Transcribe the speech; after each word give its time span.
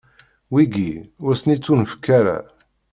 Wigi, 0.53 0.91
ur 1.25 1.33
sen-ittunefk 1.35 2.05
ara. 2.19 2.37